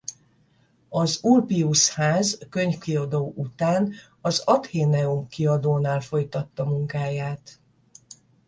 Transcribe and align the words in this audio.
Az 0.89 1.19
Ulpius-ház 1.23 2.39
Könyvkiadó 2.49 3.33
után 3.35 3.93
az 4.21 4.39
Athenaeum 4.45 5.27
Kiadónál 5.27 5.99
folytatta 5.99 6.65
munkáját. 6.65 7.59